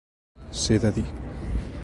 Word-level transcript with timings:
Ser 0.61 0.79
de 0.85 0.91
dir. 0.97 1.05